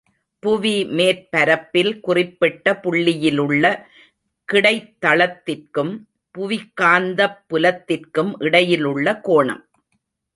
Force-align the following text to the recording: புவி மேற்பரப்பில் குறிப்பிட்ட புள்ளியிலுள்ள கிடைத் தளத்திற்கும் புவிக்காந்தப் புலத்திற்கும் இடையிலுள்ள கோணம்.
புவி 0.43 0.85
மேற்பரப்பில் 0.89 1.99
குறிப்பிட்ட 1.99 2.79
புள்ளியிலுள்ள 2.83 3.65
கிடைத் 4.49 4.95
தளத்திற்கும் 5.01 5.91
புவிக்காந்தப் 6.35 7.37
புலத்திற்கும் 7.49 8.31
இடையிலுள்ள 8.39 9.13
கோணம். 9.23 9.63